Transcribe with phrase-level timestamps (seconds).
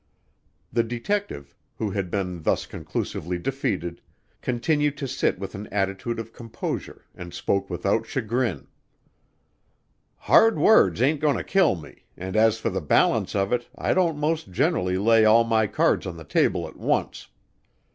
[0.73, 4.01] The detective, who had been thus conclusively defeated,
[4.41, 8.65] continued to sit with an attitude of composure, and spoke without chagrin:
[10.17, 13.93] "Hard words ain't going to kill me, and as for the balance of it I
[13.93, 17.27] don't most generally lay all my cards on the table at once.